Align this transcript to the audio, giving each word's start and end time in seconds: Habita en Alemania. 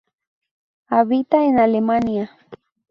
Habita 0.87 1.43
en 1.45 1.59
Alemania. 1.59 2.31